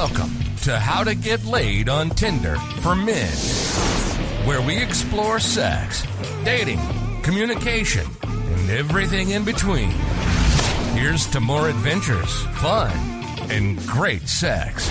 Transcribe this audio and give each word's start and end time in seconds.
Welcome 0.00 0.32
to 0.62 0.78
How 0.78 1.04
to 1.04 1.14
Get 1.14 1.44
Laid 1.44 1.90
on 1.90 2.08
Tinder 2.08 2.56
for 2.80 2.96
Men, 2.96 3.28
where 4.46 4.62
we 4.62 4.78
explore 4.78 5.38
sex, 5.38 6.06
dating, 6.42 6.80
communication, 7.22 8.06
and 8.22 8.70
everything 8.70 9.32
in 9.32 9.44
between. 9.44 9.90
Here's 10.94 11.26
to 11.26 11.40
more 11.40 11.68
adventures, 11.68 12.44
fun, 12.62 12.90
and 13.50 13.76
great 13.86 14.26
sex. 14.26 14.90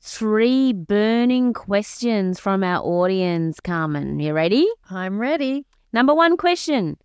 Three 0.00 0.72
burning 0.72 1.52
questions 1.52 2.38
from 2.38 2.62
our 2.62 2.80
audience, 2.80 3.58
Carmen. 3.58 4.20
You 4.20 4.34
ready? 4.34 4.68
I'm 4.88 5.18
ready. 5.18 5.66
Number 5.92 6.14
one 6.14 6.36
question 6.36 6.96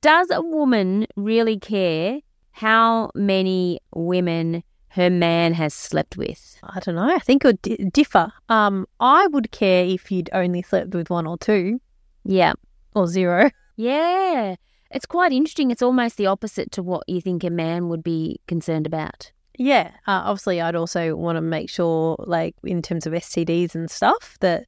Does 0.00 0.32
a 0.32 0.42
woman 0.42 1.06
really 1.14 1.60
care 1.60 2.18
how 2.50 3.12
many 3.14 3.78
women 3.94 4.64
her 4.96 5.10
man 5.10 5.52
has 5.54 5.72
slept 5.74 6.16
with? 6.16 6.58
I 6.64 6.80
don't 6.80 6.96
know. 6.96 7.14
I 7.14 7.18
think 7.20 7.44
it 7.44 7.48
would 7.48 7.62
di- 7.62 7.76
differ. 7.92 8.32
Um, 8.48 8.86
I 8.98 9.26
would 9.28 9.50
care 9.52 9.84
if 9.84 10.10
you'd 10.10 10.30
only 10.32 10.62
slept 10.62 10.94
with 10.94 11.10
one 11.10 11.26
or 11.26 11.38
two 11.38 11.80
Yeah. 12.24 12.54
or 12.94 13.06
zero. 13.06 13.50
Yeah. 13.78 14.56
It's 14.90 15.04
quite 15.04 15.32
interesting. 15.32 15.70
It's 15.70 15.82
almost 15.82 16.16
the 16.16 16.26
opposite 16.28 16.70
to 16.72 16.82
what 16.82 17.02
you 17.06 17.20
think 17.20 17.44
a 17.44 17.50
man 17.50 17.88
would 17.90 18.02
be 18.02 18.40
concerned 18.48 18.86
about. 18.86 19.32
Yeah. 19.58 19.90
Uh, 20.06 20.22
obviously, 20.24 20.62
I'd 20.62 20.74
also 20.76 21.14
want 21.14 21.36
to 21.36 21.42
make 21.42 21.68
sure, 21.68 22.16
like 22.20 22.54
in 22.64 22.80
terms 22.80 23.06
of 23.06 23.12
STDs 23.12 23.74
and 23.74 23.90
stuff, 23.90 24.38
that 24.40 24.64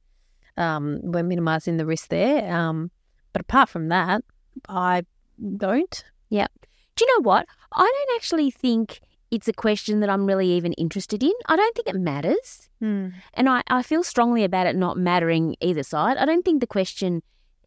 um, 0.57 0.99
we're 1.01 1.23
minimising 1.23 1.77
the 1.77 1.87
risk 1.87 2.09
there. 2.09 2.53
Um, 2.53 2.91
but 3.33 3.41
apart 3.41 3.67
from 3.69 3.87
that, 3.89 4.21
I 4.67 5.03
don't. 5.57 6.03
Yeah. 6.29 6.47
Do 6.95 7.05
you 7.05 7.15
know 7.17 7.23
what? 7.23 7.47
I 7.73 7.81
don't 7.81 8.15
actually 8.15 8.51
think 8.51 8.99
it's 9.31 9.47
a 9.47 9.53
question 9.53 9.99
that 9.99 10.09
I'm 10.09 10.25
really 10.25 10.49
even 10.51 10.73
interested 10.73 11.23
in. 11.23 11.33
I 11.45 11.55
don't 11.55 11.75
think 11.75 11.87
it 11.87 11.95
matters. 11.95 12.69
Hmm. 12.79 13.09
And 13.33 13.49
I, 13.49 13.63
I 13.67 13.83
feel 13.83 14.03
strongly 14.03 14.43
about 14.43 14.67
it 14.67 14.75
not 14.75 14.97
mattering 14.97 15.55
either 15.61 15.83
side. 15.83 16.17
I 16.17 16.25
don't 16.25 16.43
think 16.43 16.61
the 16.61 16.67
question 16.67 17.21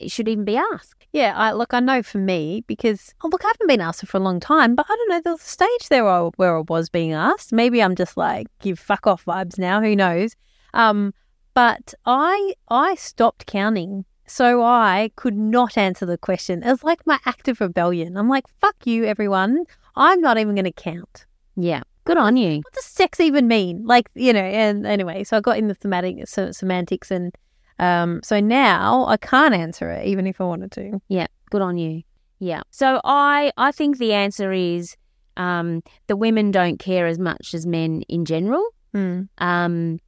should 0.06 0.28
even 0.28 0.44
be 0.44 0.56
asked. 0.56 1.06
Yeah, 1.12 1.34
I 1.36 1.52
look. 1.52 1.74
I 1.74 1.80
know 1.80 2.02
for 2.02 2.18
me 2.18 2.64
because 2.66 3.14
oh, 3.22 3.28
look, 3.28 3.44
I 3.44 3.48
haven't 3.48 3.68
been 3.68 3.80
asked 3.80 4.06
for 4.06 4.16
a 4.16 4.20
long 4.20 4.40
time, 4.40 4.74
but 4.74 4.86
I 4.88 4.96
don't 4.96 5.08
know. 5.10 5.20
There 5.20 5.32
was 5.34 5.42
a 5.42 5.44
stage 5.44 5.88
there 5.90 6.04
where 6.04 6.12
I, 6.12 6.30
where 6.36 6.56
I 6.56 6.62
was 6.66 6.88
being 6.88 7.12
asked. 7.12 7.52
Maybe 7.52 7.82
I'm 7.82 7.94
just 7.94 8.16
like 8.16 8.46
give 8.60 8.78
fuck 8.78 9.06
off 9.06 9.24
vibes 9.24 9.58
now. 9.58 9.80
Who 9.80 9.94
knows? 9.94 10.34
Um, 10.74 11.12
but 11.54 11.94
I 12.06 12.54
I 12.68 12.94
stopped 12.94 13.46
counting, 13.46 14.06
so 14.26 14.62
I 14.62 15.10
could 15.16 15.36
not 15.36 15.76
answer 15.76 16.06
the 16.06 16.18
question. 16.18 16.62
It 16.62 16.70
was 16.70 16.82
like 16.82 17.06
my 17.06 17.18
act 17.26 17.48
of 17.48 17.60
rebellion. 17.60 18.16
I'm 18.16 18.28
like, 18.28 18.44
fuck 18.60 18.86
you, 18.86 19.04
everyone. 19.04 19.66
I'm 19.94 20.22
not 20.22 20.38
even 20.38 20.54
going 20.54 20.64
to 20.64 20.72
count. 20.72 21.26
Yeah. 21.56 21.82
Good 22.04 22.16
on 22.16 22.36
you. 22.36 22.56
What 22.56 22.72
does 22.72 22.84
sex 22.84 23.20
even 23.20 23.46
mean? 23.46 23.84
Like 23.84 24.08
you 24.14 24.32
know. 24.32 24.40
And 24.40 24.86
anyway, 24.86 25.24
so 25.24 25.36
I 25.36 25.40
got 25.40 25.58
in 25.58 25.68
the 25.68 25.74
thematic 25.74 26.26
se- 26.26 26.52
semantics, 26.52 27.10
and 27.10 27.32
um, 27.78 28.20
so 28.24 28.40
now 28.40 29.06
I 29.06 29.16
can't 29.16 29.54
answer 29.54 29.90
it 29.90 30.06
even 30.06 30.26
if 30.26 30.40
I 30.40 30.44
wanted 30.44 30.72
to. 30.72 31.00
Yeah. 31.08 31.28
Good 31.50 31.62
on 31.62 31.76
you. 31.78 32.02
Yeah. 32.40 32.62
So 32.70 33.00
I 33.04 33.52
I 33.56 33.70
think 33.70 33.98
the 33.98 34.14
answer 34.14 34.52
is 34.52 34.96
um, 35.36 35.82
the 36.08 36.16
women 36.16 36.50
don't 36.50 36.78
care 36.78 37.06
as 37.06 37.18
much 37.18 37.54
as 37.54 37.66
men 37.66 38.02
in 38.08 38.24
general. 38.24 38.64
Hmm. 38.92 39.22
Um, 39.38 39.98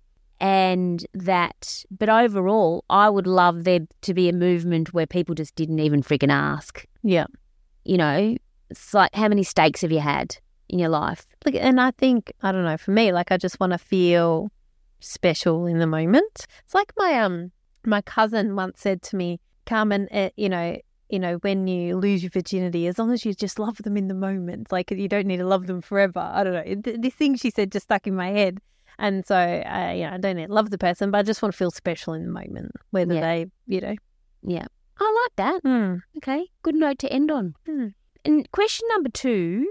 and 0.40 1.06
that, 1.14 1.84
but 1.90 2.08
overall, 2.08 2.84
I 2.90 3.08
would 3.08 3.26
love 3.26 3.64
there 3.64 3.80
to 4.02 4.14
be 4.14 4.28
a 4.28 4.32
movement 4.32 4.92
where 4.92 5.06
people 5.06 5.34
just 5.34 5.54
didn't 5.54 5.78
even 5.78 6.02
freaking 6.02 6.32
ask. 6.32 6.84
Yeah. 7.02 7.26
You 7.84 7.96
know, 7.96 8.36
it's 8.68 8.92
like 8.92 9.14
how 9.14 9.28
many 9.28 9.42
steaks 9.42 9.82
have 9.82 9.92
you 9.92 10.00
had 10.00 10.36
in 10.68 10.78
your 10.78 10.88
life? 10.88 11.26
Like, 11.44 11.54
and 11.56 11.80
I 11.80 11.90
think 11.92 12.32
I 12.42 12.52
don't 12.52 12.64
know. 12.64 12.76
For 12.76 12.90
me, 12.90 13.12
like 13.12 13.30
I 13.32 13.36
just 13.36 13.60
want 13.60 13.72
to 13.72 13.78
feel 13.78 14.50
special 15.00 15.66
in 15.66 15.78
the 15.78 15.86
moment. 15.86 16.46
It's 16.64 16.74
like 16.74 16.92
my 16.96 17.20
um 17.20 17.52
my 17.84 18.00
cousin 18.00 18.56
once 18.56 18.80
said 18.80 19.02
to 19.02 19.16
me, 19.16 19.40
Carmen, 19.66 20.08
uh, 20.10 20.30
you 20.36 20.48
know, 20.48 20.78
you 21.10 21.18
know, 21.18 21.34
when 21.42 21.66
you 21.66 21.96
lose 21.96 22.22
your 22.22 22.30
virginity, 22.30 22.86
as 22.86 22.98
long 22.98 23.12
as 23.12 23.24
you 23.24 23.34
just 23.34 23.58
love 23.58 23.76
them 23.78 23.96
in 23.96 24.08
the 24.08 24.14
moment, 24.14 24.72
like 24.72 24.90
you 24.90 25.08
don't 25.08 25.26
need 25.26 25.36
to 25.38 25.46
love 25.46 25.66
them 25.66 25.82
forever. 25.82 26.20
I 26.20 26.44
don't 26.44 26.54
know. 26.54 26.80
Th- 26.82 27.00
This 27.00 27.14
thing 27.14 27.36
she 27.36 27.50
said 27.50 27.70
just 27.72 27.84
stuck 27.84 28.06
in 28.06 28.14
my 28.16 28.28
head, 28.30 28.58
and 28.98 29.26
so 29.26 29.36
uh, 29.36 29.92
you 29.94 30.04
know, 30.04 30.12
I 30.14 30.16
don't 30.18 30.36
need 30.36 30.46
to 30.46 30.52
love 30.54 30.70
the 30.70 30.78
person, 30.78 31.10
but 31.10 31.18
I 31.18 31.22
just 31.22 31.42
want 31.42 31.52
to 31.52 31.58
feel 31.58 31.70
special 31.70 32.14
in 32.14 32.24
the 32.24 32.32
moment, 32.32 32.72
whether 32.90 33.14
Yeah. 33.14 33.20
they, 33.20 33.46
you 33.66 33.80
know. 33.80 33.94
Yeah. 34.46 34.66
I 34.98 35.24
like 35.24 35.36
that. 35.36 35.60
Hmm. 35.62 35.96
Okay. 36.18 36.46
Good 36.62 36.76
note 36.76 36.98
to 37.00 37.12
end 37.12 37.30
on. 37.30 37.54
Hmm. 37.66 37.88
And 38.24 38.50
question 38.52 38.86
number 38.90 39.10
two 39.10 39.66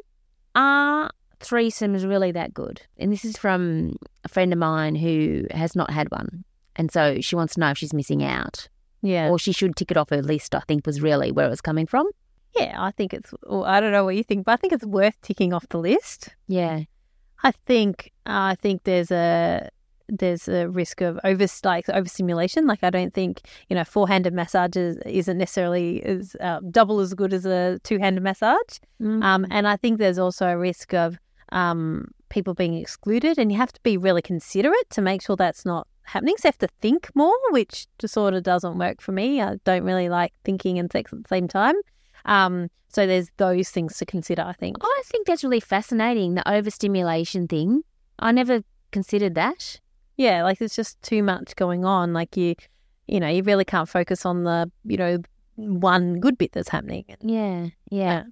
Are 0.56 1.10
threesomes 1.40 2.08
really 2.08 2.32
that 2.32 2.54
good? 2.54 2.82
And 2.98 3.12
this 3.12 3.26
is 3.26 3.38
from 3.38 3.96
a 4.24 4.30
friend 4.30 4.54
of 4.54 4.60
mine 4.60 4.96
who 4.96 5.46
has 5.52 5.76
not 5.76 5.90
had 5.92 6.10
one. 6.12 6.44
And 6.76 6.92
so 6.92 7.22
she 7.22 7.36
wants 7.36 7.56
to 7.56 7.60
know 7.60 7.72
if 7.72 7.78
she's 7.78 7.94
missing 7.94 8.24
out. 8.24 8.68
Yeah. 9.02 9.30
Or 9.30 9.38
she 9.38 9.52
should 9.52 9.76
tick 9.76 9.92
it 9.92 9.98
off 9.98 10.10
her 10.10 10.22
list, 10.22 10.56
I 10.56 10.62
think 10.62 10.86
was 10.86 11.02
really 11.02 11.32
where 11.32 11.46
it 11.48 11.50
was 11.50 11.62
coming 11.62 11.86
from. 11.86 12.08
yeah, 12.56 12.76
I 12.78 12.92
think 12.92 13.14
it's. 13.14 13.34
Well, 13.44 13.66
I 13.66 13.80
don't 13.80 13.92
know 13.92 14.06
what 14.06 14.16
you 14.16 14.24
think, 14.24 14.46
but 14.46 14.54
I 14.54 14.56
think 14.58 14.74
it's 14.74 14.86
worth 14.86 15.20
ticking 15.22 15.54
off 15.54 15.68
the 15.70 15.80
list. 15.80 16.30
Yeah. 16.48 16.84
I 17.44 17.52
think 17.52 18.12
I 18.26 18.56
think 18.56 18.84
there's 18.84 19.12
a 19.12 19.70
there's 20.10 20.48
a 20.48 20.70
risk 20.70 21.02
of 21.02 21.20
over 21.24 21.46
like 21.64 21.90
overstimulation. 21.90 22.68
Like 22.68 22.84
I 22.84 22.90
don't 22.90 23.14
think 23.14 23.42
you 23.70 23.76
know 23.76 23.84
four 23.84 24.08
handed 24.08 24.34
massages 24.34 24.98
isn't 25.06 25.38
necessarily 25.38 26.04
as 26.04 26.36
uh, 26.40 26.60
double 26.70 27.00
as 27.00 27.14
good 27.14 27.34
as 27.34 27.46
a 27.46 27.80
two 27.84 27.98
handed 27.98 28.24
massage. 28.24 28.80
Um, 29.24 29.46
and 29.50 29.68
I 29.68 29.78
think 29.78 29.98
there's 30.00 30.20
also 30.20 30.48
a 30.48 30.58
risk 30.58 30.94
of 30.94 31.18
um, 31.52 32.12
people 32.30 32.54
being 32.54 32.74
excluded, 32.74 33.38
and 33.38 33.52
you 33.52 33.58
have 33.58 33.74
to 33.74 33.82
be 33.84 33.98
really 33.98 34.22
considerate 34.22 34.90
to 34.92 35.02
make 35.02 35.22
sure 35.22 35.36
that's 35.36 35.66
not 35.66 35.88
happening. 36.04 36.36
So 36.38 36.48
you 36.48 36.50
have 36.50 36.70
to 36.70 36.76
think 36.82 37.10
more, 37.16 37.36
which 37.52 37.88
just 38.00 38.14
sort 38.14 38.34
of 38.34 38.44
doesn't 38.44 38.78
work 38.78 39.02
for 39.02 39.12
me. 39.12 39.42
I 39.42 39.58
don't 39.64 39.84
really 39.84 40.10
like 40.10 40.34
thinking 40.44 40.80
and 40.80 40.92
sex 40.92 41.14
at 41.14 41.24
the 41.24 41.30
same 41.30 41.48
time. 41.48 41.76
Um, 42.26 42.70
so 42.90 43.08
there's 43.08 43.30
those 43.38 43.70
things 43.70 43.98
to 43.98 44.06
consider. 44.06 44.44
I 44.44 44.54
think. 44.54 44.78
I 44.82 45.02
think 45.06 45.28
that's 45.28 45.44
really 45.44 45.60
fascinating, 45.60 46.36
the 46.36 46.50
overstimulation 46.50 47.48
thing. 47.48 47.84
I 48.20 48.32
never 48.32 48.64
considered 48.92 49.36
that. 49.36 49.80
Yeah, 50.18 50.44
like 50.44 50.60
there's 50.60 50.76
just 50.76 51.02
too 51.02 51.24
much 51.24 51.56
going 51.56 51.86
on. 51.86 52.14
Like 52.14 52.38
you, 52.38 52.56
you 53.08 53.20
know, 53.20 53.28
you 53.28 53.44
really 53.44 53.66
can't 53.66 53.90
focus 53.90 54.26
on 54.26 54.44
the, 54.44 54.72
you 54.86 54.98
know, 54.98 55.20
one 55.56 56.20
good 56.20 56.38
bit 56.38 56.52
that's 56.52 56.70
happening. 56.70 57.06
Yeah, 57.22 57.68
yeah. 57.90 58.24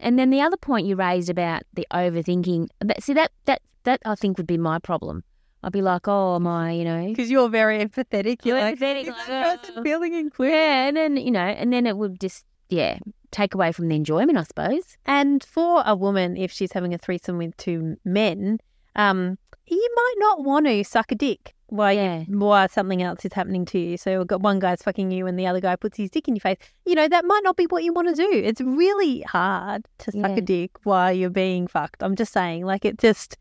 And 0.00 0.18
then 0.18 0.30
the 0.30 0.40
other 0.40 0.56
point 0.56 0.86
you 0.86 0.96
raised 0.96 1.30
about 1.30 1.62
the 1.72 1.86
overthinking, 1.92 2.68
that, 2.80 3.02
see 3.02 3.14
that 3.14 3.32
that 3.46 3.62
that 3.84 4.00
I 4.04 4.14
think 4.14 4.38
would 4.38 4.46
be 4.46 4.58
my 4.58 4.78
problem. 4.78 5.24
I'd 5.62 5.72
be 5.72 5.82
like, 5.82 6.06
oh 6.06 6.38
my, 6.38 6.72
you 6.72 6.84
know, 6.84 7.06
Because 7.06 7.30
you're 7.30 7.48
very 7.48 7.82
empathetic. 7.82 8.44
You're 8.44 8.60
like, 8.60 8.78
empathetic, 8.78 9.02
"Is 9.02 9.08
like, 9.08 9.26
that 9.28 9.60
person 9.62 9.74
"Oh." 9.78 9.82
feeling 9.82 10.12
included. 10.12 10.52
yeah, 10.52 10.86
and 10.88 10.96
then 10.96 11.16
you 11.16 11.30
know, 11.30 11.40
and 11.40 11.72
then 11.72 11.86
it 11.86 11.96
would 11.96 12.20
just 12.20 12.44
yeah 12.68 12.98
take 13.30 13.54
away 13.54 13.72
from 13.72 13.88
the 13.88 13.96
enjoyment, 13.96 14.38
I 14.38 14.42
suppose. 14.42 14.96
And 15.06 15.42
for 15.42 15.82
a 15.86 15.96
woman, 15.96 16.36
if 16.36 16.52
she's 16.52 16.72
having 16.72 16.92
a 16.94 16.98
threesome 16.98 17.38
with 17.38 17.56
two 17.56 17.96
men, 18.04 18.58
um, 18.96 19.38
you 19.66 19.90
might 19.96 20.14
not 20.18 20.44
want 20.44 20.66
to 20.66 20.84
suck 20.84 21.10
a 21.12 21.14
dick 21.14 21.54
while 21.68 21.92
Yeah. 21.94 22.24
you, 22.28 22.38
while 22.38 22.68
something 22.68 23.02
else 23.02 23.24
is 23.24 23.32
happening 23.32 23.64
to 23.66 23.78
you. 23.78 23.96
So 23.96 24.18
we've 24.18 24.26
got 24.26 24.42
one 24.42 24.58
guy's 24.58 24.82
fucking 24.82 25.10
you, 25.10 25.26
and 25.26 25.38
the 25.38 25.46
other 25.46 25.60
guy 25.60 25.76
puts 25.76 25.96
his 25.96 26.10
dick 26.10 26.28
in 26.28 26.36
your 26.36 26.40
face. 26.40 26.58
You 26.86 26.94
know 26.94 27.08
that 27.08 27.24
might 27.24 27.40
not 27.44 27.56
be 27.56 27.64
what 27.66 27.82
you 27.84 27.92
want 27.92 28.08
to 28.08 28.14
do. 28.14 28.30
It's 28.32 28.60
really 28.60 29.22
hard 29.22 29.86
to 29.98 30.12
suck 30.12 30.30
Yeah. 30.30 30.36
a 30.36 30.40
dick 30.40 30.70
while 30.84 31.12
you're 31.12 31.30
being 31.30 31.66
fucked. 31.66 32.02
I'm 32.02 32.14
just 32.16 32.32
saying, 32.32 32.64
like 32.66 32.84
it 32.84 32.98
just, 32.98 33.36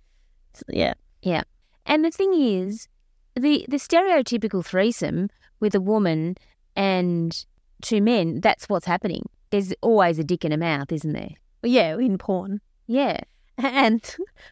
yeah. 0.70 0.94
Yeah. 1.22 1.44
And 1.86 2.04
the 2.06 2.12
thing 2.12 2.34
is, 2.34 2.88
the 3.36 3.66
the 3.68 3.78
stereotypical 3.78 4.64
threesome 4.66 5.30
with 5.60 5.76
a 5.76 5.82
woman 5.82 6.36
and 6.76 7.46
two 7.82 8.02
men, 8.02 8.40
that's 8.42 8.70
what's 8.70 8.86
happening. 8.86 9.24
There's 9.50 9.74
always 9.82 10.18
a 10.18 10.24
dick 10.24 10.46
in 10.46 10.52
a 10.52 10.58
mouth, 10.58 10.92
isn't 10.92 11.14
there? 11.14 11.32
Yeah, 11.64 11.98
in 11.98 12.18
porn. 12.18 12.62
Yeah. 12.88 13.20
And 13.58 14.02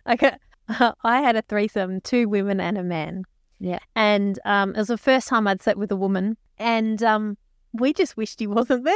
like 0.05 0.21
I 1.03 1.21
had 1.21 1.35
a 1.35 1.41
threesome, 1.43 2.01
two 2.01 2.27
women 2.29 2.59
and 2.59 2.77
a 2.77 2.83
man. 2.83 3.23
Yeah. 3.59 3.79
And 3.95 4.39
um, 4.45 4.71
it 4.75 4.77
was 4.77 4.87
the 4.87 4.97
first 4.97 5.27
time 5.27 5.47
I'd 5.47 5.61
slept 5.61 5.77
with 5.79 5.91
a 5.91 5.95
woman, 5.95 6.37
and 6.57 7.01
um, 7.03 7.37
we 7.73 7.93
just 7.93 8.17
wished 8.17 8.39
he 8.39 8.47
wasn't 8.47 8.85
there. 8.85 8.95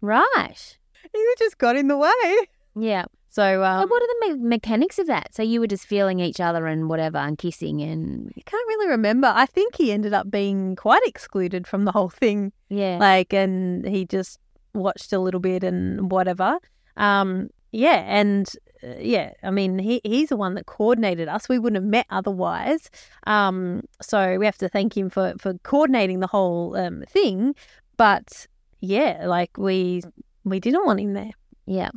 Right. 0.00 0.78
he 1.12 1.34
just 1.38 1.58
got 1.58 1.76
in 1.76 1.88
the 1.88 1.96
way. 1.98 2.46
Yeah. 2.76 3.06
So 3.30 3.42
So 3.42 3.64
um, 3.64 3.88
what 3.88 4.02
are 4.02 4.06
the 4.06 4.34
me- 4.36 4.48
mechanics 4.48 4.98
of 4.98 5.06
that? 5.08 5.34
So 5.34 5.42
you 5.42 5.60
were 5.60 5.66
just 5.66 5.86
feeling 5.86 6.18
each 6.20 6.40
other 6.40 6.66
and 6.66 6.88
whatever 6.88 7.18
and 7.18 7.36
kissing 7.36 7.82
and 7.82 8.32
I 8.36 8.40
can't 8.46 8.68
really 8.68 8.88
remember. 8.88 9.30
I 9.34 9.46
think 9.46 9.76
he 9.76 9.92
ended 9.92 10.14
up 10.14 10.30
being 10.30 10.76
quite 10.76 11.02
excluded 11.04 11.66
from 11.66 11.84
the 11.84 11.92
whole 11.92 12.08
thing. 12.08 12.52
yeah. 12.68 12.96
Like, 12.98 13.32
and 13.34 13.86
he 13.86 14.06
just 14.06 14.38
watched 14.74 15.12
a 15.12 15.18
little 15.18 15.40
bit 15.40 15.62
and 15.64 16.10
whatever. 16.10 16.58
Um, 16.96 17.50
yeah, 17.70 18.02
and 18.06 18.48
yeah, 18.82 19.32
I 19.42 19.50
mean, 19.50 19.78
he 19.78 20.00
he's 20.04 20.28
the 20.28 20.36
one 20.36 20.54
that 20.54 20.66
coordinated 20.66 21.28
us. 21.28 21.48
We 21.48 21.58
wouldn't 21.58 21.82
have 21.82 21.90
met 21.90 22.06
otherwise. 22.10 22.90
Um, 23.26 23.82
so 24.00 24.38
we 24.38 24.46
have 24.46 24.58
to 24.58 24.68
thank 24.68 24.96
him 24.96 25.10
for 25.10 25.34
for 25.38 25.54
coordinating 25.64 26.20
the 26.20 26.26
whole 26.26 26.76
um, 26.76 27.04
thing. 27.08 27.54
But 27.96 28.46
yeah, 28.80 29.26
like 29.26 29.56
we 29.56 30.02
we 30.44 30.60
didn't 30.60 30.86
want 30.86 31.00
him 31.00 31.14
there. 31.14 31.32
Yeah. 31.66 31.90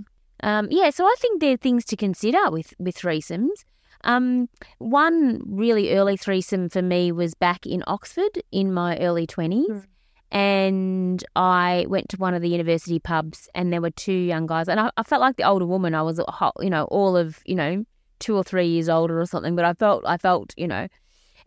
Um, 0.43 0.67
yeah, 0.71 0.89
so 0.89 1.05
I 1.05 1.15
think 1.19 1.39
there 1.39 1.53
are 1.53 1.57
things 1.57 1.85
to 1.85 1.95
consider 1.95 2.49
with, 2.49 2.73
with 2.79 2.97
threesomes. 2.97 3.63
Um, 4.03 4.49
one 4.79 5.41
really 5.45 5.93
early 5.93 6.17
threesome 6.17 6.69
for 6.69 6.81
me 6.81 7.11
was 7.11 7.35
back 7.35 7.67
in 7.67 7.83
Oxford 7.85 8.41
in 8.51 8.73
my 8.73 8.97
early 8.97 9.27
20s. 9.27 9.67
Mm. 9.67 9.85
And 10.31 11.23
I 11.35 11.85
went 11.89 12.09
to 12.09 12.17
one 12.17 12.33
of 12.33 12.41
the 12.41 12.49
university 12.49 12.99
pubs, 12.99 13.49
and 13.53 13.71
there 13.71 13.81
were 13.81 13.91
two 13.91 14.13
young 14.13 14.47
guys, 14.47 14.69
and 14.69 14.79
I, 14.79 14.89
I 14.95 15.03
felt 15.03 15.19
like 15.21 15.35
the 15.35 15.43
older 15.43 15.65
woman. 15.65 15.93
I 15.93 16.01
was, 16.01 16.21
you 16.61 16.69
know, 16.69 16.85
all 16.85 17.17
of 17.17 17.39
you 17.45 17.55
know, 17.55 17.83
two 18.19 18.35
or 18.35 18.43
three 18.43 18.67
years 18.67 18.87
older 18.87 19.19
or 19.19 19.25
something. 19.25 19.55
But 19.55 19.65
I 19.65 19.73
felt, 19.73 20.03
I 20.05 20.17
felt, 20.17 20.53
you 20.57 20.67
know, 20.67 20.87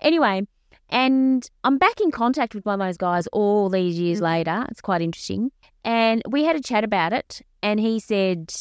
anyway. 0.00 0.46
And 0.90 1.48
I'm 1.64 1.78
back 1.78 2.00
in 2.00 2.10
contact 2.10 2.54
with 2.54 2.66
one 2.66 2.80
of 2.80 2.86
those 2.86 2.98
guys 2.98 3.26
all 3.28 3.70
these 3.70 3.98
years 3.98 4.20
later. 4.20 4.66
It's 4.70 4.82
quite 4.82 5.00
interesting. 5.00 5.50
And 5.82 6.22
we 6.28 6.44
had 6.44 6.56
a 6.56 6.60
chat 6.60 6.84
about 6.84 7.14
it, 7.14 7.40
and 7.62 7.80
he 7.80 7.98
said, 8.00 8.52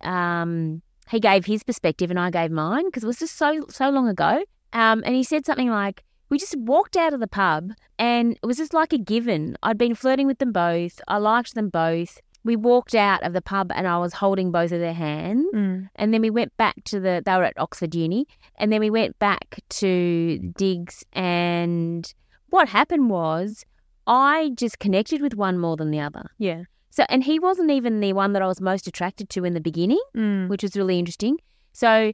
um, 0.00 0.82
he 1.10 1.20
gave 1.20 1.44
his 1.44 1.62
perspective 1.62 2.10
and 2.10 2.18
I 2.18 2.30
gave 2.30 2.50
mine 2.50 2.86
because 2.86 3.04
it 3.04 3.06
was 3.06 3.18
just 3.18 3.36
so 3.36 3.66
so 3.68 3.90
long 3.90 4.08
ago. 4.08 4.44
Um, 4.72 5.02
and 5.04 5.14
he 5.14 5.22
said 5.22 5.46
something 5.46 5.70
like, 5.70 6.04
"We 6.28 6.38
just 6.38 6.56
walked 6.56 6.96
out 6.96 7.12
of 7.12 7.20
the 7.20 7.28
pub, 7.28 7.72
and 7.98 8.32
it 8.32 8.46
was 8.46 8.56
just 8.56 8.74
like 8.74 8.92
a 8.92 8.98
given. 8.98 9.56
I'd 9.62 9.78
been 9.78 9.94
flirting 9.94 10.26
with 10.26 10.38
them 10.38 10.52
both. 10.52 11.00
I 11.08 11.18
liked 11.18 11.54
them 11.54 11.68
both. 11.68 12.20
We 12.44 12.54
walked 12.54 12.94
out 12.94 13.22
of 13.24 13.32
the 13.32 13.42
pub, 13.42 13.72
and 13.74 13.88
I 13.88 13.98
was 13.98 14.14
holding 14.14 14.52
both 14.52 14.70
of 14.70 14.78
their 14.78 14.94
hands. 14.94 15.46
Mm. 15.54 15.88
And 15.96 16.14
then 16.14 16.20
we 16.20 16.30
went 16.30 16.56
back 16.56 16.76
to 16.84 17.00
the. 17.00 17.22
They 17.24 17.36
were 17.36 17.44
at 17.44 17.58
Oxford 17.58 17.94
Uni, 17.94 18.26
and 18.56 18.72
then 18.72 18.80
we 18.80 18.90
went 18.90 19.18
back 19.18 19.60
to 19.70 20.38
Diggs. 20.56 21.04
And 21.12 22.12
what 22.50 22.68
happened 22.68 23.10
was, 23.10 23.64
I 24.06 24.52
just 24.54 24.78
connected 24.78 25.20
with 25.20 25.34
one 25.34 25.58
more 25.58 25.76
than 25.76 25.90
the 25.90 26.00
other. 26.00 26.30
Yeah. 26.38 26.62
So, 26.90 27.04
and 27.08 27.24
he 27.24 27.38
wasn't 27.38 27.70
even 27.70 28.00
the 28.00 28.12
one 28.14 28.32
that 28.32 28.42
I 28.42 28.46
was 28.46 28.60
most 28.60 28.86
attracted 28.86 29.28
to 29.30 29.44
in 29.44 29.52
the 29.54 29.60
beginning 29.60 30.00
Mm. 30.16 30.48
which 30.48 30.62
was 30.62 30.76
really 30.76 30.98
interesting. 30.98 31.38
So 31.72 32.12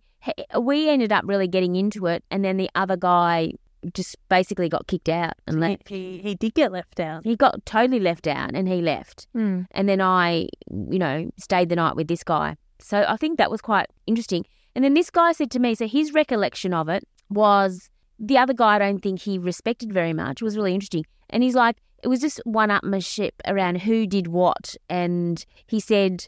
we 0.58 0.88
ended 0.88 1.12
up 1.12 1.24
really 1.26 1.46
getting 1.46 1.76
into 1.76 2.06
it, 2.06 2.24
and 2.30 2.44
then 2.44 2.56
the 2.56 2.70
other 2.74 2.96
guy 2.96 3.52
just 3.94 4.16
basically 4.28 4.68
got 4.68 4.86
kicked 4.86 5.08
out 5.08 5.34
and 5.46 5.56
He, 5.56 5.60
left. 5.60 5.88
he 5.88 6.18
he 6.18 6.34
did 6.34 6.54
get 6.54 6.72
left 6.72 7.00
out. 7.00 7.24
He 7.24 7.36
got 7.36 7.64
totally 7.66 8.00
left 8.00 8.26
out, 8.26 8.50
and 8.54 8.68
he 8.68 8.80
left. 8.80 9.26
Mm. 9.36 9.66
And 9.72 9.88
then 9.88 10.00
I, 10.00 10.48
you 10.70 10.98
know, 10.98 11.30
stayed 11.38 11.68
the 11.68 11.76
night 11.76 11.96
with 11.96 12.08
this 12.08 12.22
guy. 12.24 12.56
So 12.78 13.04
I 13.08 13.16
think 13.16 13.38
that 13.38 13.50
was 13.50 13.60
quite 13.60 13.86
interesting. 14.06 14.44
And 14.74 14.84
then 14.84 14.94
this 14.94 15.10
guy 15.10 15.32
said 15.32 15.50
to 15.52 15.58
me, 15.58 15.74
so 15.74 15.86
his 15.86 16.12
recollection 16.14 16.72
of 16.74 16.88
it 16.88 17.06
was 17.28 17.90
the 18.18 18.38
other 18.38 18.54
guy 18.54 18.76
I 18.76 18.78
don't 18.78 19.00
think 19.00 19.20
he 19.20 19.38
respected 19.38 19.92
very 19.92 20.12
much. 20.12 20.40
It 20.40 20.44
was 20.44 20.56
really 20.56 20.74
interesting. 20.74 21.04
And 21.30 21.42
he's 21.42 21.54
like, 21.54 21.76
it 22.02 22.08
was 22.08 22.20
just 22.20 22.40
one 22.44 22.70
upmanship 22.70 23.32
around 23.46 23.82
who 23.82 24.06
did 24.06 24.28
what. 24.28 24.76
And 24.88 25.44
he 25.66 25.78
said, 25.78 26.26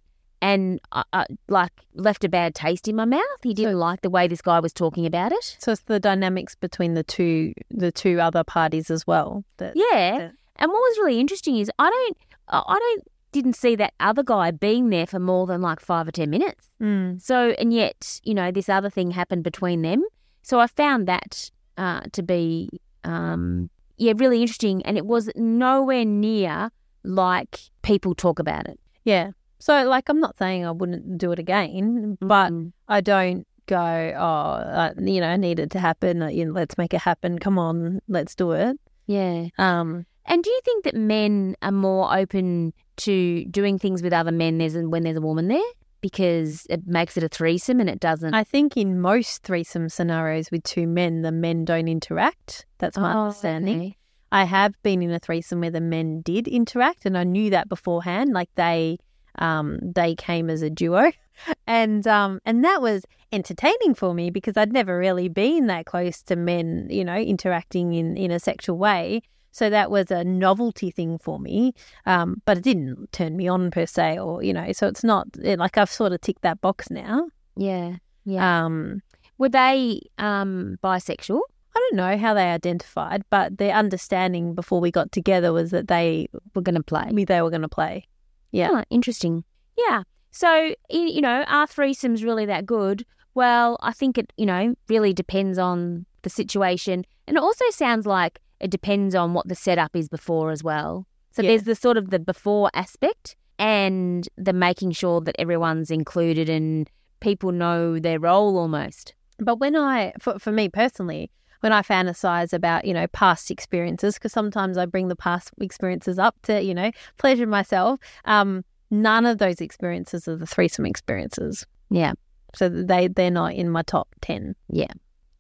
and 0.50 0.80
I, 0.92 1.02
I, 1.12 1.26
like 1.48 1.72
left 1.94 2.22
a 2.24 2.28
bad 2.28 2.54
taste 2.54 2.86
in 2.86 2.96
my 2.96 3.06
mouth. 3.06 3.40
He 3.42 3.54
didn't 3.54 3.72
So- 3.74 3.78
like 3.88 4.00
the 4.02 4.10
way 4.10 4.28
this 4.28 4.42
guy 4.42 4.60
was 4.60 4.72
talking 4.72 5.06
about 5.06 5.32
it. 5.32 5.56
So 5.58 5.72
it's 5.72 5.82
the 5.82 5.98
dynamics 6.10 6.54
between 6.66 6.92
the 6.94 7.02
two 7.02 7.54
the 7.70 7.90
two 7.90 8.20
other 8.20 8.44
parties 8.44 8.90
as 8.90 9.06
well. 9.06 9.44
That, 9.56 9.72
Yeah. 9.74 10.18
that- 10.18 10.32
And 10.56 10.70
what 10.72 10.82
was 10.88 10.98
really 11.02 11.18
interesting 11.24 11.56
is 11.56 11.70
I 11.78 11.88
don't, 11.94 12.16
I 12.48 12.78
don't, 12.84 13.02
didn't 13.32 13.56
see 13.64 13.74
that 13.76 13.92
other 13.98 14.22
guy 14.22 14.50
being 14.52 14.90
there 14.90 15.06
for 15.06 15.18
more 15.18 15.46
than 15.50 15.60
like 15.62 15.80
five 15.80 16.06
or 16.06 16.12
ten 16.12 16.30
minutes. 16.30 16.68
Mm. 16.80 17.20
So, 17.20 17.36
and 17.58 17.72
yet, 17.72 18.20
you 18.22 18.34
know, 18.34 18.52
this 18.52 18.68
other 18.68 18.90
thing 18.90 19.10
happened 19.12 19.42
between 19.44 19.82
them. 19.82 20.00
So 20.42 20.60
I 20.60 20.66
found 20.68 21.08
that 21.08 21.50
uh, 21.76 22.02
to 22.12 22.22
be, 22.22 22.68
um, 23.02 23.70
yeah, 23.96 24.12
really 24.22 24.40
interesting. 24.42 24.82
And 24.86 24.96
it 24.96 25.06
was 25.06 25.30
nowhere 25.34 26.04
near 26.04 26.70
like 27.02 27.58
people 27.82 28.14
talk 28.14 28.38
about 28.38 28.68
it. 28.68 28.78
Yeah. 29.04 29.30
So 29.58 29.84
like 29.88 30.08
I'm 30.08 30.20
not 30.20 30.36
saying 30.38 30.64
I 30.66 30.70
wouldn't 30.70 31.18
do 31.18 31.32
it 31.32 31.38
again, 31.38 32.18
but 32.20 32.52
Mm. 32.52 32.72
I 32.88 33.00
don't 33.00 33.46
go, 33.66 33.76
oh, 34.16 34.20
uh, 34.22 34.92
you 34.98 35.20
know, 35.20 35.28
I 35.28 35.36
need 35.36 35.58
it 35.58 35.70
to 35.70 35.78
happen. 35.80 36.22
uh, 36.22 36.28
You 36.28 36.46
know, 36.46 36.52
let's 36.52 36.76
make 36.76 36.92
it 36.92 37.00
happen. 37.00 37.38
Come 37.38 37.58
on, 37.58 38.00
let's 38.08 38.34
do 38.34 38.52
it. 38.52 38.76
yeah. 39.06 39.46
Um, 39.58 40.04
And 40.26 40.42
do 40.42 40.50
you 40.50 40.60
think 40.64 40.84
that 40.84 40.94
men 40.94 41.54
are 41.62 41.72
more 41.72 42.14
open 42.14 42.72
to 42.98 43.44
doing 43.46 43.78
things 43.78 44.02
with 44.02 44.12
other 44.12 44.32
men 44.32 44.58
there's, 44.58 44.74
when 44.76 45.02
there's 45.04 45.16
a 45.16 45.20
woman 45.20 45.48
there? 45.48 45.70
Because 46.02 46.66
it 46.68 46.86
makes 46.86 47.16
it 47.16 47.22
a 47.22 47.28
threesome 47.28 47.80
and 47.80 47.88
it 47.88 48.00
doesn't. 48.00 48.34
I 48.34 48.44
think 48.44 48.76
in 48.76 49.00
most 49.00 49.42
threesome 49.42 49.88
scenarios 49.88 50.50
with 50.50 50.62
two 50.62 50.86
men, 50.86 51.22
the 51.22 51.32
men 51.32 51.64
don't 51.64 51.88
interact. 51.88 52.66
That's 52.78 52.98
my 52.98 53.14
Oh, 53.14 53.20
understanding. 53.24 53.78
okay. 53.80 53.96
I 54.30 54.44
have 54.44 54.74
been 54.82 55.00
in 55.02 55.10
a 55.12 55.18
threesome 55.18 55.60
where 55.60 55.70
the 55.70 55.80
men 55.80 56.20
did 56.20 56.48
interact, 56.48 57.06
and 57.06 57.16
I 57.16 57.24
knew 57.24 57.48
that 57.50 57.68
beforehand. 57.70 58.32
Like 58.34 58.50
they, 58.56 58.98
um, 59.38 59.78
they 59.82 60.14
came 60.14 60.50
as 60.50 60.62
a 60.62 60.70
duo, 60.70 61.12
and 61.66 62.06
um, 62.06 62.40
and 62.44 62.64
that 62.64 62.80
was 62.82 63.04
entertaining 63.32 63.94
for 63.94 64.14
me 64.14 64.30
because 64.30 64.56
I'd 64.56 64.72
never 64.72 64.98
really 64.98 65.28
been 65.28 65.66
that 65.66 65.86
close 65.86 66.22
to 66.22 66.36
men, 66.36 66.86
you 66.90 67.04
know, 67.04 67.16
interacting 67.16 67.94
in 67.94 68.16
in 68.16 68.30
a 68.30 68.38
sexual 68.38 68.78
way. 68.78 69.22
So 69.50 69.70
that 69.70 69.88
was 69.88 70.10
a 70.10 70.24
novelty 70.24 70.90
thing 70.90 71.18
for 71.18 71.38
me, 71.38 71.74
um, 72.06 72.42
but 72.44 72.58
it 72.58 72.64
didn't 72.64 73.12
turn 73.12 73.36
me 73.36 73.46
on 73.46 73.70
per 73.70 73.86
se, 73.86 74.18
or 74.18 74.42
you 74.42 74.52
know. 74.52 74.72
So 74.72 74.88
it's 74.88 75.04
not 75.04 75.28
like 75.36 75.78
I've 75.78 75.90
sort 75.90 76.12
of 76.12 76.20
ticked 76.20 76.42
that 76.42 76.60
box 76.60 76.90
now. 76.90 77.28
Yeah. 77.56 77.96
Yeah. 78.24 78.64
Um, 78.64 79.02
Were 79.38 79.48
they 79.48 80.00
um, 80.18 80.78
bisexual? 80.82 81.40
I 81.76 81.78
don't 81.80 81.96
know 81.96 82.16
how 82.16 82.34
they 82.34 82.50
identified, 82.50 83.24
but 83.30 83.58
their 83.58 83.74
understanding 83.74 84.54
before 84.54 84.80
we 84.80 84.90
got 84.90 85.12
together 85.12 85.52
was 85.52 85.70
that 85.70 85.88
they 85.88 86.28
We're 86.54 86.62
going 86.62 86.76
to 86.76 86.82
play. 86.82 87.10
Me 87.10 87.24
they 87.24 87.42
were 87.42 87.50
going 87.50 87.62
to 87.62 87.68
play. 87.68 88.06
Yeah. 88.54 88.70
Oh, 88.72 88.84
interesting. 88.90 89.44
Yeah. 89.76 90.02
So, 90.30 90.74
you 90.90 91.20
know, 91.20 91.44
are 91.48 91.66
threesomes 91.66 92.22
really 92.24 92.46
that 92.46 92.66
good? 92.66 93.04
Well, 93.34 93.78
I 93.82 93.92
think 93.92 94.16
it, 94.18 94.32
you 94.36 94.46
know, 94.46 94.74
really 94.88 95.12
depends 95.12 95.58
on 95.58 96.06
the 96.22 96.30
situation. 96.30 97.04
And 97.26 97.36
it 97.36 97.42
also 97.42 97.64
sounds 97.70 98.06
like 98.06 98.38
it 98.60 98.70
depends 98.70 99.14
on 99.14 99.34
what 99.34 99.48
the 99.48 99.54
setup 99.54 99.94
is 99.96 100.08
before 100.08 100.50
as 100.50 100.62
well. 100.62 101.06
So 101.32 101.42
Yeah. 101.42 101.48
there's 101.50 101.64
the 101.64 101.74
sort 101.74 101.96
of 101.96 102.10
the 102.10 102.18
before 102.20 102.70
aspect 102.74 103.36
and 103.58 104.28
the 104.36 104.52
making 104.52 104.92
sure 104.92 105.20
that 105.22 105.34
everyone's 105.38 105.90
included 105.90 106.48
and 106.48 106.88
people 107.20 107.50
know 107.52 107.98
their 107.98 108.20
role 108.20 108.56
almost. 108.56 109.14
But 109.38 109.58
when 109.58 109.74
I, 109.74 110.12
for, 110.20 110.38
for 110.38 110.52
me 110.52 110.68
personally, 110.68 111.30
when 111.64 111.72
I 111.72 111.80
fantasize 111.80 112.52
about, 112.52 112.84
you 112.84 112.92
know, 112.92 113.06
past 113.06 113.50
experiences, 113.50 114.14
because 114.14 114.32
sometimes 114.32 114.76
I 114.76 114.84
bring 114.84 115.08
the 115.08 115.16
past 115.16 115.50
experiences 115.58 116.18
up 116.18 116.36
to, 116.42 116.62
you 116.62 116.74
know, 116.74 116.90
pleasure 117.16 117.46
myself, 117.46 117.98
um, 118.26 118.66
none 118.90 119.24
of 119.24 119.38
those 119.38 119.62
experiences 119.62 120.28
are 120.28 120.36
the 120.36 120.46
threesome 120.46 120.84
experiences. 120.84 121.64
Yeah. 121.88 122.12
So 122.54 122.68
they, 122.68 123.08
they're 123.08 123.30
not 123.30 123.54
in 123.54 123.70
my 123.70 123.80
top 123.80 124.08
10. 124.20 124.54
Yeah. 124.68 124.92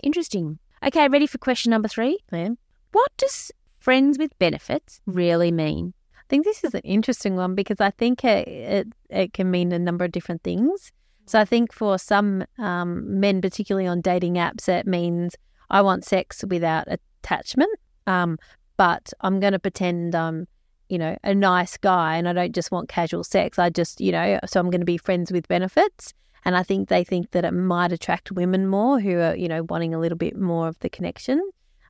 Interesting. 0.02 0.58
Okay, 0.82 1.08
ready 1.08 1.26
for 1.26 1.36
question 1.36 1.68
number 1.68 1.88
three? 1.88 2.18
Yeah. 2.32 2.48
What 2.92 3.12
does 3.18 3.52
friends 3.78 4.16
with 4.16 4.36
benefits 4.38 5.02
really 5.04 5.52
mean? 5.52 5.92
I 6.16 6.24
think 6.30 6.46
this 6.46 6.64
is 6.64 6.72
an 6.72 6.80
interesting 6.84 7.36
one 7.36 7.54
because 7.54 7.82
I 7.82 7.90
think 7.90 8.24
it, 8.24 8.48
it, 8.48 8.88
it 9.10 9.32
can 9.34 9.50
mean 9.50 9.72
a 9.72 9.78
number 9.78 10.06
of 10.06 10.12
different 10.12 10.42
things. 10.42 10.90
So 11.26 11.38
I 11.38 11.44
think 11.44 11.70
for 11.70 11.98
some 11.98 12.44
um, 12.58 13.20
men, 13.20 13.42
particularly 13.42 13.86
on 13.86 14.00
dating 14.00 14.36
apps, 14.36 14.70
it 14.70 14.86
means 14.86 15.36
I 15.70 15.82
want 15.82 16.04
sex 16.04 16.44
without 16.48 16.86
attachment, 16.88 17.70
um, 18.06 18.38
but 18.76 19.12
I'm 19.20 19.40
going 19.40 19.52
to 19.52 19.58
pretend 19.58 20.14
I'm, 20.14 20.46
you 20.88 20.98
know, 20.98 21.16
a 21.22 21.34
nice 21.34 21.76
guy 21.76 22.16
and 22.16 22.28
I 22.28 22.32
don't 22.32 22.54
just 22.54 22.70
want 22.70 22.88
casual 22.88 23.24
sex. 23.24 23.58
I 23.58 23.70
just, 23.70 24.00
you 24.00 24.12
know, 24.12 24.38
so 24.46 24.60
I'm 24.60 24.70
going 24.70 24.80
to 24.80 24.86
be 24.86 24.98
friends 24.98 25.32
with 25.32 25.48
benefits. 25.48 26.12
And 26.44 26.56
I 26.56 26.62
think 26.62 26.88
they 26.88 27.04
think 27.04 27.30
that 27.30 27.44
it 27.44 27.52
might 27.52 27.92
attract 27.92 28.30
women 28.30 28.66
more 28.66 29.00
who 29.00 29.18
are, 29.18 29.34
you 29.34 29.48
know, 29.48 29.62
wanting 29.62 29.94
a 29.94 29.98
little 29.98 30.18
bit 30.18 30.36
more 30.36 30.68
of 30.68 30.78
the 30.80 30.90
connection. 30.90 31.40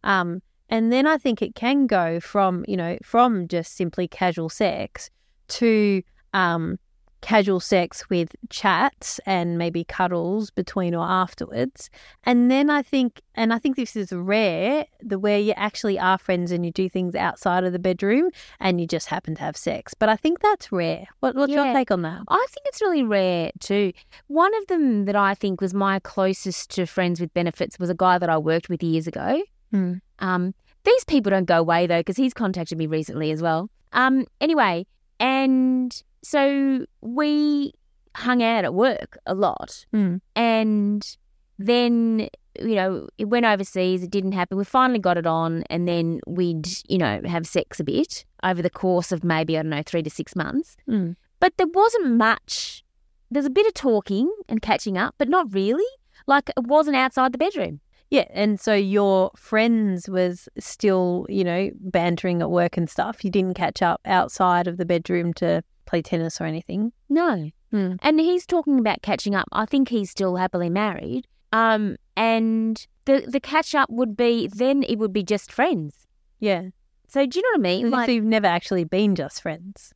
Um, 0.04 0.42
and 0.68 0.92
then 0.92 1.06
I 1.06 1.18
think 1.18 1.42
it 1.42 1.54
can 1.54 1.86
go 1.86 2.20
from, 2.20 2.64
you 2.68 2.76
know, 2.76 2.98
from 3.02 3.48
just 3.48 3.76
simply 3.76 4.06
casual 4.06 4.48
sex 4.48 5.10
to 5.48 6.02
um, 6.32 6.78
casual 7.24 7.58
sex 7.58 8.10
with 8.10 8.36
chats 8.50 9.18
and 9.24 9.56
maybe 9.56 9.82
cuddles 9.82 10.50
between 10.50 10.94
or 10.94 11.06
afterwards. 11.06 11.88
And 12.24 12.50
then 12.50 12.68
I 12.68 12.82
think, 12.82 13.22
and 13.34 13.50
I 13.50 13.58
think 13.58 13.76
this 13.76 13.96
is 13.96 14.12
rare, 14.12 14.84
the 15.00 15.18
where 15.18 15.38
you 15.38 15.54
actually 15.56 15.98
are 15.98 16.18
friends 16.18 16.52
and 16.52 16.66
you 16.66 16.70
do 16.70 16.86
things 16.86 17.14
outside 17.14 17.64
of 17.64 17.72
the 17.72 17.78
bedroom 17.78 18.30
and 18.60 18.78
you 18.78 18.86
just 18.86 19.08
happen 19.08 19.34
to 19.36 19.40
have 19.40 19.56
sex. 19.56 19.94
But 19.94 20.10
I 20.10 20.16
think 20.16 20.40
that's 20.40 20.70
rare. 20.70 21.06
What, 21.20 21.34
what's 21.34 21.50
your 21.50 21.64
take 21.72 21.90
on 21.90 22.02
that? 22.02 22.20
I 22.28 22.46
think 22.50 22.66
it's 22.66 22.82
really 22.82 23.02
rare 23.02 23.52
too. 23.58 23.94
One 24.26 24.54
of 24.56 24.66
them 24.66 25.06
that 25.06 25.16
I 25.16 25.34
think 25.34 25.62
was 25.62 25.72
my 25.72 26.00
closest 26.00 26.72
to 26.72 26.84
friends 26.84 27.20
with 27.20 27.32
benefits 27.32 27.78
was 27.78 27.88
a 27.88 27.94
guy 27.94 28.18
that 28.18 28.28
I 28.28 28.36
worked 28.36 28.68
with 28.68 28.82
years 28.82 29.06
ago. 29.06 29.42
Hmm. 29.70 29.94
Um, 30.18 30.54
these 30.84 31.04
people 31.04 31.30
don't 31.30 31.46
go 31.46 31.58
away 31.58 31.86
though, 31.86 32.00
because 32.00 32.18
he's 32.18 32.34
contacted 32.34 32.76
me 32.76 32.86
recently 32.86 33.30
as 33.30 33.40
well. 33.40 33.70
Um, 33.94 34.26
anyway, 34.42 34.86
and 35.18 36.02
so 36.24 36.86
we 37.02 37.72
hung 38.16 38.42
out 38.42 38.64
at 38.64 38.74
work 38.74 39.18
a 39.26 39.34
lot, 39.34 39.84
Hmm. 39.92 40.16
and 40.34 41.16
then 41.58 42.28
you 42.60 42.74
know 42.76 43.08
it 43.18 43.26
went 43.26 43.46
overseas. 43.46 44.02
It 44.02 44.10
didn't 44.10 44.32
happen. 44.32 44.56
We 44.58 44.64
finally 44.64 44.98
got 44.98 45.16
it 45.18 45.26
on, 45.26 45.62
and 45.70 45.86
then 45.86 46.20
we'd 46.26 46.66
you 46.88 46.98
know 46.98 47.20
have 47.26 47.46
sex 47.46 47.78
a 47.80 47.84
bit 47.84 48.24
over 48.42 48.62
the 48.62 48.70
course 48.70 49.12
of 49.12 49.22
maybe 49.24 49.56
I 49.58 49.62
don't 49.62 49.70
know 49.70 49.82
three 49.84 50.02
to 50.02 50.10
six 50.10 50.34
months. 50.34 50.76
Hmm. 50.86 51.12
But 51.40 51.56
there 51.58 51.66
wasn't 51.72 52.16
much. 52.16 52.84
There's 53.30 53.44
a 53.46 53.50
bit 53.50 53.66
of 53.66 53.74
talking 53.74 54.30
and 54.48 54.62
catching 54.62 54.96
up, 54.96 55.14
but 55.18 55.28
not 55.28 55.52
really. 55.52 55.84
Like 56.26 56.48
it 56.56 56.64
wasn't 56.66 56.96
outside 56.96 57.32
the 57.32 57.38
bedroom. 57.38 57.80
Yeah, 58.10 58.26
and 58.30 58.60
so 58.60 58.74
your 58.74 59.30
friends 59.36 60.08
was 60.08 60.48
still, 60.58 61.26
you 61.28 61.42
know, 61.42 61.70
bantering 61.80 62.42
at 62.42 62.50
work 62.50 62.76
and 62.76 62.88
stuff. 62.88 63.24
You 63.24 63.30
didn't 63.30 63.54
catch 63.54 63.82
up 63.82 64.00
outside 64.04 64.68
of 64.68 64.76
the 64.76 64.84
bedroom 64.84 65.32
to 65.34 65.62
play 65.86 66.02
tennis 66.02 66.40
or 66.40 66.44
anything. 66.44 66.92
No. 67.08 67.50
Hmm. 67.70 67.94
And 68.02 68.20
he's 68.20 68.46
talking 68.46 68.78
about 68.78 69.02
catching 69.02 69.34
up. 69.34 69.48
I 69.52 69.66
think 69.66 69.88
he's 69.88 70.10
still 70.10 70.36
happily 70.36 70.70
married. 70.70 71.26
Um, 71.52 71.96
and 72.16 72.84
the 73.04 73.24
the 73.28 73.40
catch 73.40 73.74
up 73.74 73.90
would 73.90 74.16
be 74.16 74.48
then 74.48 74.82
it 74.84 74.98
would 74.98 75.12
be 75.12 75.22
just 75.22 75.52
friends. 75.52 76.06
Yeah. 76.40 76.68
So 77.08 77.26
do 77.26 77.38
you 77.38 77.42
know 77.42 77.58
what 77.60 77.68
I 77.68 77.70
mean? 77.76 77.90
Like 77.90 78.08
you've 78.08 78.24
never 78.24 78.46
actually 78.46 78.84
been 78.84 79.14
just 79.14 79.42
friends. 79.42 79.92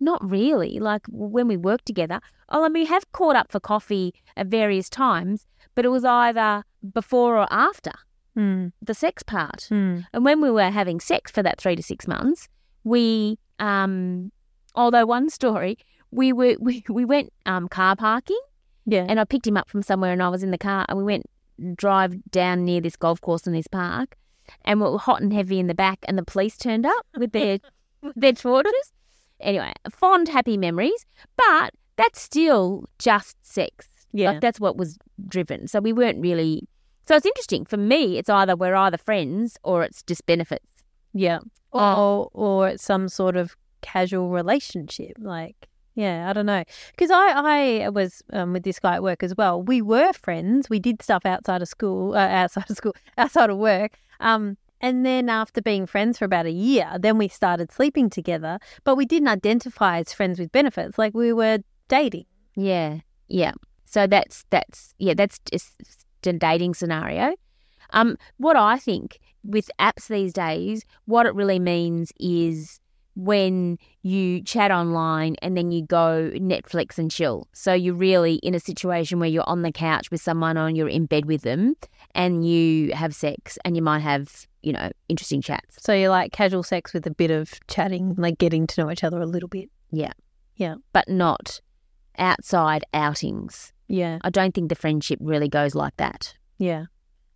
not 0.00 0.20
really. 0.28 0.78
Like 0.80 1.02
when 1.08 1.46
we 1.48 1.56
work 1.56 1.82
together. 1.84 2.18
Oh, 2.48 2.64
I 2.64 2.68
mean, 2.68 2.82
we 2.82 2.86
have 2.86 3.10
caught 3.12 3.36
up 3.36 3.52
for 3.52 3.60
coffee 3.60 4.12
at 4.36 4.48
various 4.48 4.88
times, 4.90 5.46
but 5.74 5.84
it 5.84 5.88
was 5.90 6.04
either 6.04 6.64
before 6.92 7.38
or 7.38 7.46
after 7.50 7.92
Hmm. 8.34 8.68
the 8.80 8.94
sex 8.94 9.22
part. 9.22 9.66
Hmm. 9.68 10.00
And 10.12 10.24
when 10.24 10.40
we 10.40 10.50
were 10.50 10.70
having 10.70 10.98
sex 11.00 11.30
for 11.30 11.42
that 11.42 11.60
three 11.60 11.76
to 11.76 11.82
six 11.82 12.08
months, 12.08 12.48
we, 12.82 13.38
um, 13.58 14.32
although 14.74 15.06
one 15.06 15.28
story, 15.30 15.78
we 16.10 16.32
were 16.32 16.56
we, 16.60 16.84
we 16.88 17.04
went 17.04 17.32
um, 17.46 17.68
car 17.68 17.96
parking, 17.96 18.40
Yeah. 18.86 19.06
and 19.08 19.18
I 19.20 19.24
picked 19.24 19.46
him 19.46 19.56
up 19.56 19.68
from 19.68 19.82
somewhere, 19.82 20.12
and 20.12 20.22
I 20.22 20.28
was 20.28 20.42
in 20.42 20.50
the 20.50 20.58
car, 20.58 20.84
and 20.88 20.98
we 20.98 21.04
went 21.04 21.26
drive 21.76 22.14
down 22.30 22.64
near 22.64 22.80
this 22.80 22.96
golf 22.96 23.20
course 23.20 23.46
in 23.46 23.52
this 23.52 23.66
park, 23.68 24.16
and 24.64 24.80
we 24.80 24.88
were 24.88 24.98
hot 24.98 25.20
and 25.22 25.32
heavy 25.32 25.58
in 25.60 25.66
the 25.66 25.74
back, 25.74 25.98
and 26.08 26.18
the 26.18 26.24
police 26.24 26.56
turned 26.56 26.86
up 26.86 27.06
with 27.16 27.32
their 27.32 27.58
their 28.16 28.32
torches. 28.32 28.92
Anyway, 29.40 29.72
fond, 29.90 30.28
happy 30.28 30.56
memories, 30.56 31.04
but 31.36 31.72
that's 31.96 32.20
still 32.20 32.84
just 32.98 33.36
sex. 33.42 33.88
yeah. 34.12 34.30
Like 34.32 34.40
that's 34.40 34.60
what 34.60 34.76
was 34.76 34.96
driven. 35.28 35.66
So 35.68 35.80
we 35.80 35.92
weren't 35.92 36.20
really. 36.20 36.68
So 37.08 37.16
it's 37.16 37.26
interesting 37.26 37.64
for 37.64 37.76
me. 37.76 38.18
It's 38.18 38.30
either 38.30 38.54
we're 38.54 38.76
either 38.76 38.96
friends 38.96 39.56
or 39.64 39.82
it's 39.82 40.04
just 40.04 40.24
benefits. 40.26 40.64
Yeah. 41.12 41.40
Oh. 41.72 41.80
Or, 41.80 42.28
or 42.32 42.68
it's 42.68 42.84
some 42.84 43.08
sort 43.08 43.36
of 43.36 43.56
casual 43.82 44.30
relationship. 44.30 45.12
Like, 45.18 45.68
yeah, 45.94 46.28
I 46.30 46.32
don't 46.32 46.46
know. 46.46 46.64
Because 46.92 47.10
I, 47.10 47.84
I 47.84 47.88
was 47.90 48.22
um, 48.32 48.52
with 48.52 48.62
this 48.62 48.78
guy 48.78 48.94
at 48.94 49.02
work 49.02 49.22
as 49.22 49.34
well. 49.36 49.62
We 49.62 49.82
were 49.82 50.12
friends. 50.12 50.70
We 50.70 50.78
did 50.78 51.02
stuff 51.02 51.26
outside 51.26 51.62
of 51.62 51.68
school, 51.68 52.14
uh, 52.14 52.28
outside 52.28 52.70
of 52.70 52.76
school, 52.76 52.94
outside 53.18 53.50
of 53.50 53.58
work. 53.58 53.98
Um, 54.20 54.56
and 54.80 55.06
then 55.06 55.28
after 55.28 55.62
being 55.62 55.86
friends 55.86 56.18
for 56.18 56.24
about 56.24 56.46
a 56.46 56.50
year, 56.50 56.90
then 56.98 57.18
we 57.18 57.28
started 57.28 57.70
sleeping 57.70 58.10
together. 58.10 58.58
But 58.84 58.96
we 58.96 59.04
didn't 59.04 59.28
identify 59.28 59.98
as 59.98 60.12
friends 60.12 60.38
with 60.38 60.50
benefits. 60.50 60.98
Like 60.98 61.14
we 61.14 61.32
were 61.32 61.58
dating. 61.88 62.26
Yeah, 62.56 62.98
yeah. 63.28 63.52
So 63.84 64.06
that's 64.06 64.44
that's 64.50 64.94
yeah, 64.98 65.14
that's 65.14 65.38
just 65.50 66.06
a 66.26 66.32
dating 66.32 66.74
scenario. 66.74 67.34
Um, 67.92 68.16
what 68.38 68.56
I 68.56 68.78
think 68.78 69.18
with 69.44 69.70
apps 69.78 70.08
these 70.08 70.32
days, 70.32 70.84
what 71.04 71.26
it 71.26 71.34
really 71.34 71.58
means 71.58 72.12
is 72.18 72.80
when 73.14 73.78
you 74.02 74.42
chat 74.42 74.70
online 74.70 75.36
and 75.42 75.56
then 75.56 75.70
you 75.70 75.84
go 75.84 76.30
Netflix 76.34 76.98
and 76.98 77.10
chill. 77.10 77.46
So 77.52 77.72
you're 77.72 77.94
really 77.94 78.36
in 78.36 78.54
a 78.54 78.60
situation 78.60 79.18
where 79.20 79.28
you're 79.28 79.48
on 79.48 79.62
the 79.62 79.72
couch 79.72 80.10
with 80.10 80.22
someone 80.22 80.56
or 80.56 80.70
you're 80.70 80.88
in 80.88 81.06
bed 81.06 81.26
with 81.26 81.42
them 81.42 81.74
and 82.14 82.46
you 82.46 82.92
have 82.94 83.14
sex 83.14 83.58
and 83.64 83.76
you 83.76 83.82
might 83.82 84.00
have, 84.00 84.46
you 84.62 84.72
know, 84.72 84.90
interesting 85.08 85.42
chats. 85.42 85.76
So 85.78 85.92
you 85.92 86.08
like 86.08 86.32
casual 86.32 86.62
sex 86.62 86.92
with 86.94 87.06
a 87.06 87.10
bit 87.10 87.30
of 87.30 87.52
chatting, 87.68 88.14
like 88.16 88.38
getting 88.38 88.66
to 88.68 88.80
know 88.80 88.90
each 88.90 89.04
other 89.04 89.20
a 89.20 89.26
little 89.26 89.48
bit. 89.48 89.68
Yeah. 89.90 90.12
Yeah. 90.56 90.76
But 90.92 91.08
not 91.08 91.60
outside 92.18 92.84
outings. 92.94 93.72
Yeah. 93.88 94.18
I 94.22 94.30
don't 94.30 94.54
think 94.54 94.68
the 94.68 94.74
friendship 94.74 95.18
really 95.20 95.48
goes 95.48 95.74
like 95.74 95.96
that. 95.98 96.34
Yeah. 96.58 96.86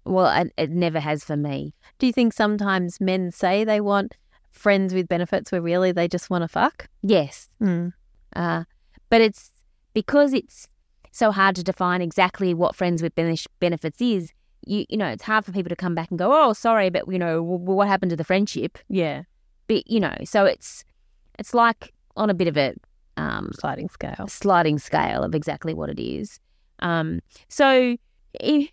Well, 0.05 0.29
it, 0.41 0.53
it 0.57 0.71
never 0.71 1.01
has 1.01 1.25
for 1.25 1.37
me. 1.37 1.75
Do 1.99 2.07
you 2.07 2.13
think 2.13 2.33
sometimes 2.33 3.01
men 3.01 3.33
say 3.33 3.65
they 3.65 3.81
want 3.81 4.15
friends 4.57 4.95
with 4.95 5.09
benefits 5.09 5.53
where 5.53 5.63
really 5.63 5.93
they 5.93 6.09
just 6.09 6.31
want 6.31 6.43
to 6.43 6.49
fuck? 6.49 6.89
Yes. 7.03 7.49
Mm. 7.63 7.93
Uh, 8.35 8.65
but 9.11 9.21
it's 9.21 9.51
because 9.95 10.33
it's 10.33 10.67
so 11.13 11.31
hard 11.31 11.57
to 11.57 11.63
define 11.63 12.03
exactly 12.03 12.53
what 12.55 12.75
friends 12.77 13.03
with 13.03 13.15
bene- 13.15 13.37
benefits 13.61 14.01
is. 14.01 14.33
You, 14.67 14.85
you 14.89 14.97
know, 14.97 15.07
it's 15.07 15.23
hard 15.23 15.45
for 15.45 15.53
people 15.53 15.69
to 15.71 15.77
come 15.77 15.95
back 15.95 16.11
and 16.11 16.19
go, 16.19 16.31
oh, 16.33 16.53
sorry, 16.53 16.91
but, 16.91 17.11
you 17.11 17.19
know, 17.19 17.37
w- 17.37 17.59
what 17.59 17.87
happened 17.89 18.11
to 18.11 18.17
the 18.17 18.25
friendship? 18.25 18.79
Yeah. 18.89 19.23
But, 19.69 19.89
you 19.89 20.01
know, 20.01 20.15
so 20.25 20.45
it's 20.45 20.85
it's 21.39 21.55
like 21.55 21.93
on 22.17 22.31
a 22.31 22.35
bit 22.35 22.49
of 22.49 22.57
a 22.57 22.75
um, 23.17 23.51
Sliding 23.55 23.89
scale. 23.89 24.27
sliding 24.29 24.79
scale 24.79 25.23
of 25.23 25.35
exactly 25.35 25.73
what 25.73 25.89
it 25.89 25.99
is. 26.01 26.39
Um, 26.81 27.21
so, 27.49 27.97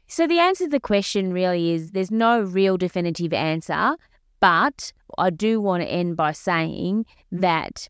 so 0.08 0.28
the 0.28 0.40
answer 0.40 0.66
to 0.66 0.70
the 0.70 0.80
question 0.80 1.32
really 1.32 1.72
is 1.72 1.92
there's 1.92 2.12
no 2.12 2.42
real 2.42 2.76
definitive 2.78 3.32
answer, 3.34 3.96
but 4.40 4.92
I 5.18 5.30
do 5.30 5.62
want 5.62 5.84
to 5.84 5.90
end 5.90 6.16
by 6.18 6.32
saying 6.32 7.06
that 7.32 7.90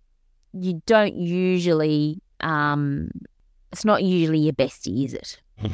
you 0.53 0.81
don't 0.85 1.15
usually, 1.15 2.21
um, 2.41 3.09
it's 3.71 3.85
not 3.85 4.03
usually 4.03 4.39
your 4.39 4.53
bestie, 4.53 5.05
is 5.05 5.13
it? 5.13 5.41